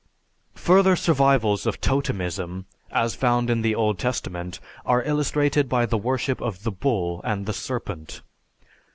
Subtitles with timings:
[0.55, 6.41] Further survivals of totemism as found in the Old Testament are illustrated by the worship
[6.41, 8.23] of the bull and the serpent.